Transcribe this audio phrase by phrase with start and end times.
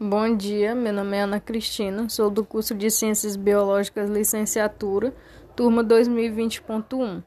[0.00, 5.12] Bom dia, meu nome é Ana Cristina, sou do curso de Ciências Biológicas Licenciatura,
[5.56, 7.20] turma 2020.1.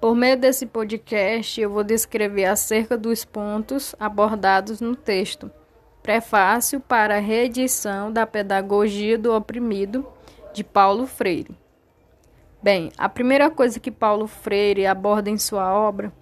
[0.00, 5.48] Por meio desse podcast, eu vou descrever acerca dos pontos abordados no texto.
[6.02, 10.04] Prefácio para a reedição da Pedagogia do Oprimido,
[10.52, 11.56] de Paulo Freire.
[12.60, 16.12] Bem, a primeira coisa que Paulo Freire aborda em sua obra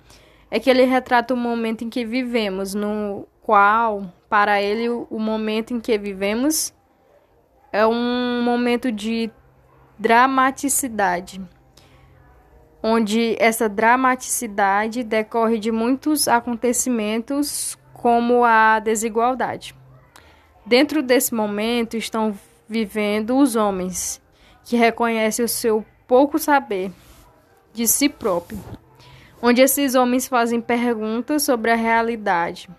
[0.50, 5.74] é que ele retrata o momento em que vivemos, no qual, para ele, o momento
[5.74, 6.72] em que vivemos
[7.70, 9.30] é um momento de
[9.98, 11.42] dramaticidade,
[12.82, 19.74] onde essa dramaticidade decorre de muitos acontecimentos, como a desigualdade.
[20.64, 22.34] Dentro desse momento estão
[22.66, 24.22] vivendo os homens,
[24.64, 26.90] que reconhecem o seu pouco saber
[27.74, 28.58] de si próprio,
[29.42, 32.70] onde esses homens fazem perguntas sobre a realidade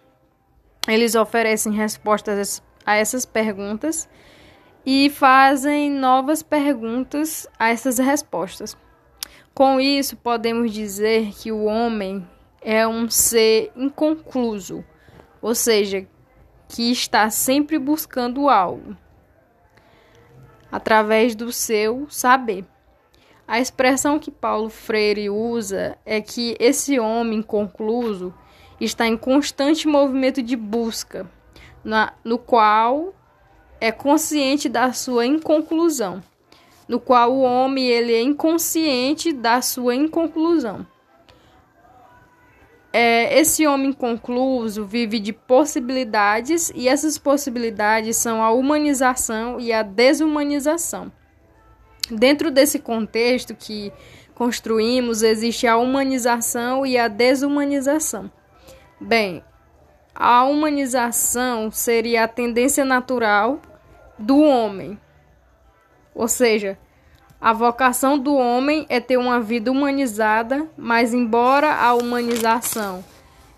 [0.87, 4.07] eles oferecem respostas a essas perguntas
[4.85, 8.77] e fazem novas perguntas a essas respostas.
[9.53, 12.27] Com isso, podemos dizer que o homem
[12.61, 14.83] é um ser inconcluso,
[15.41, 16.05] ou seja,
[16.67, 18.95] que está sempre buscando algo
[20.71, 22.65] através do seu saber.
[23.47, 28.33] A expressão que Paulo Freire usa é que esse homem inconcluso
[28.79, 31.29] está em constante movimento de busca,
[31.83, 33.13] na, no qual
[33.79, 36.23] é consciente da sua inconclusão,
[36.87, 40.85] no qual o homem ele é inconsciente da sua inconclusão.
[42.91, 49.83] É, esse homem inconcluso vive de possibilidades e essas possibilidades são a humanização e a
[49.83, 51.11] desumanização.
[52.09, 53.91] Dentro desse contexto que
[54.33, 58.31] construímos, existe a humanização e a desumanização.
[58.99, 59.43] Bem,
[60.15, 63.59] a humanização seria a tendência natural
[64.17, 64.97] do homem.
[66.13, 66.79] Ou seja,
[67.41, 73.03] a vocação do homem é ter uma vida humanizada, mas embora a humanização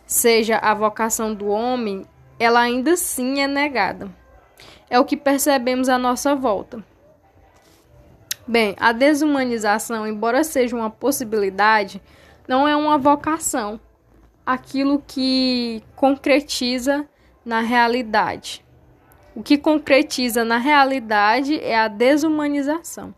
[0.08, 2.03] seja a vocação do homem,
[2.40, 4.09] ela ainda assim é negada.
[4.90, 6.84] É o que percebemos à nossa volta.
[8.47, 12.02] Bem, a desumanização, embora seja uma possibilidade,
[12.47, 13.80] não é uma vocação
[14.47, 17.06] aquilo que concretiza
[17.44, 18.66] na realidade.
[19.35, 23.13] O que concretiza na realidade é a desumanização.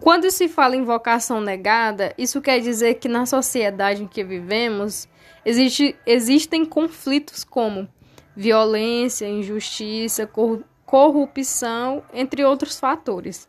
[0.00, 5.06] Quando se fala em vocação negada, isso quer dizer que na sociedade em que vivemos
[5.44, 7.86] existe, existem conflitos como
[8.34, 10.26] violência, injustiça,
[10.86, 13.46] corrupção, entre outros fatores.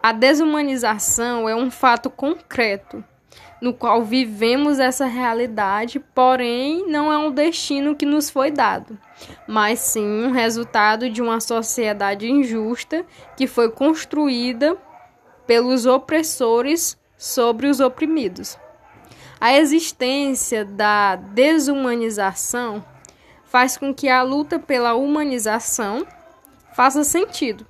[0.00, 3.04] A desumanização é um fato concreto
[3.60, 8.98] no qual vivemos essa realidade, porém não é um destino que nos foi dado,
[9.46, 13.04] mas sim um resultado de uma sociedade injusta
[13.36, 14.76] que foi construída
[15.46, 18.58] pelos opressores sobre os oprimidos.
[19.40, 22.84] A existência da desumanização
[23.44, 26.06] faz com que a luta pela humanização
[26.72, 27.66] faça sentido,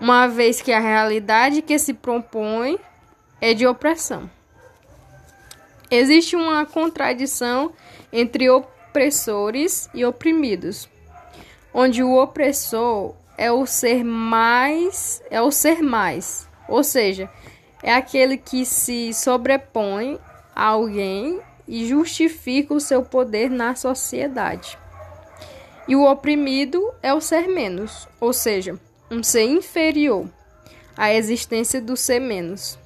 [0.00, 2.78] uma vez que a realidade que se propõe
[3.40, 4.30] é de opressão.
[5.90, 7.72] Existe uma contradição
[8.12, 10.88] entre opressores e oprimidos,
[11.72, 17.30] onde o opressor é o ser mais, é o ser mais, ou seja,
[17.82, 20.18] é aquele que se sobrepõe
[20.54, 24.78] a alguém e justifica o seu poder na sociedade.
[25.86, 28.78] E o oprimido é o ser menos, ou seja,
[29.10, 30.28] um ser inferior
[30.96, 32.78] à existência do ser menos.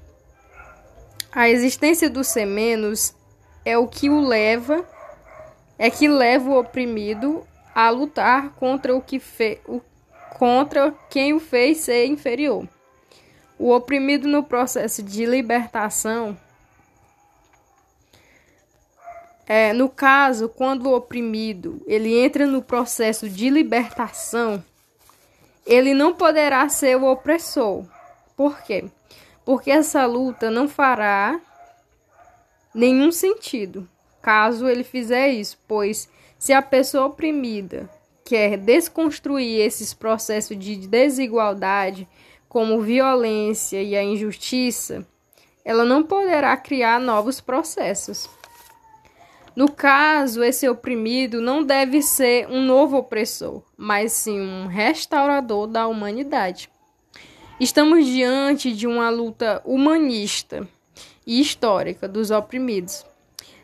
[1.33, 3.15] A existência do ser menos
[3.65, 4.85] é o que o leva,
[5.79, 9.81] é que leva o oprimido a lutar contra o que fe, o,
[10.37, 12.69] contra quem o fez ser inferior.
[13.59, 16.37] O oprimido no processo de libertação
[19.53, 24.63] é, no caso, quando o oprimido ele entra no processo de libertação,
[25.67, 27.85] ele não poderá ser o opressor.
[28.37, 28.85] Por quê?
[29.51, 31.41] Porque essa luta não fará
[32.73, 33.89] nenhum sentido
[34.23, 36.09] caso ele fizer isso, pois
[36.39, 37.91] se a pessoa oprimida
[38.25, 42.07] quer desconstruir esses processos de desigualdade,
[42.49, 45.05] como violência e a injustiça,
[45.65, 48.31] ela não poderá criar novos processos.
[49.57, 55.89] No caso, esse oprimido não deve ser um novo opressor, mas sim um restaurador da
[55.89, 56.71] humanidade.
[57.61, 60.67] Estamos diante de uma luta humanista
[61.27, 63.05] e histórica dos oprimidos.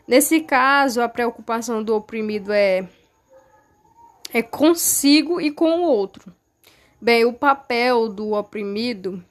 [0.07, 2.87] Nesse caso, a preocupação do oprimido é
[4.31, 6.31] é consigo e com o outro.
[7.01, 9.25] Bem, o papel do oprimido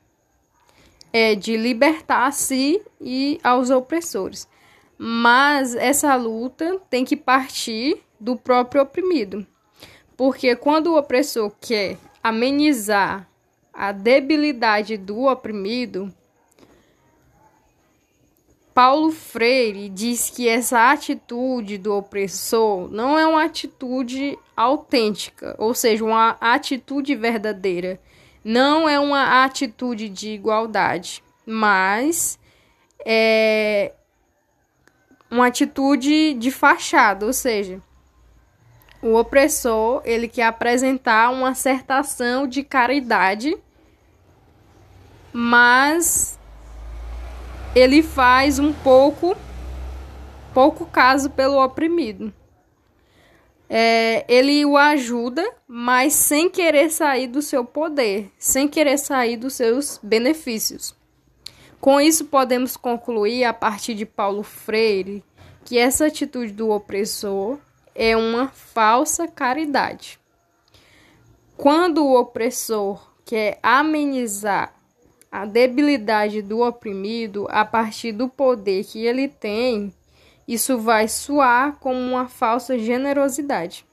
[1.12, 4.48] é de libertar a si e aos opressores.
[4.98, 9.46] Mas essa luta tem que partir do próprio oprimido.
[10.16, 13.28] Porque quando o opressor quer amenizar
[13.76, 16.12] a debilidade do oprimido,
[18.72, 26.04] Paulo Freire diz que essa atitude do opressor não é uma atitude autêntica, ou seja,
[26.04, 28.00] uma atitude verdadeira.
[28.44, 32.38] Não é uma atitude de igualdade, mas
[33.04, 33.92] é
[35.30, 37.80] uma atitude de fachada, ou seja,
[39.02, 43.56] o opressor, ele quer apresentar uma certa ação de caridade,
[45.38, 46.38] mas
[47.74, 49.36] ele faz um pouco
[50.54, 52.32] pouco caso pelo oprimido.
[53.68, 59.52] É, ele o ajuda, mas sem querer sair do seu poder, sem querer sair dos
[59.52, 60.96] seus benefícios.
[61.82, 65.22] Com isso, podemos concluir, a partir de Paulo Freire,
[65.66, 67.58] que essa atitude do opressor
[67.94, 70.18] é uma falsa caridade.
[71.58, 74.75] Quando o opressor quer amenizar
[75.30, 79.92] a debilidade do oprimido a partir do poder que ele tem,
[80.46, 83.84] isso vai soar como uma falsa generosidade.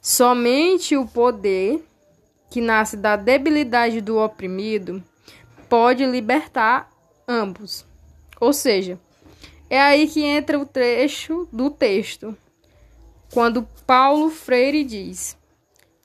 [0.00, 1.84] Somente o poder
[2.50, 5.02] que nasce da debilidade do oprimido
[5.68, 6.90] pode libertar
[7.26, 7.86] ambos.
[8.40, 8.98] Ou seja,
[9.70, 12.36] é aí que entra o trecho do texto,
[13.32, 15.36] quando Paulo Freire diz: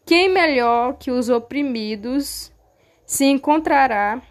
[0.06, 2.51] Quem melhor que os oprimidos
[3.07, 4.21] se encontrará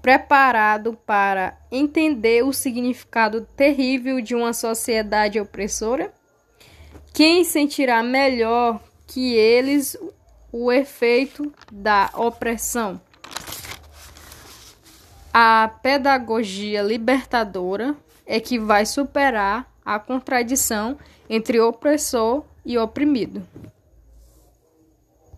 [0.00, 6.12] preparado para entender o significado terrível de uma sociedade opressora?
[7.12, 9.98] Quem sentirá melhor que eles
[10.52, 13.00] o efeito da opressão?
[15.34, 20.96] A pedagogia libertadora é que vai superar a contradição
[21.28, 23.42] entre opressor e oprimido.